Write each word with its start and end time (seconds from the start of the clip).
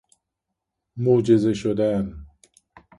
معجزه 0.97 1.53
شدن 1.53 2.25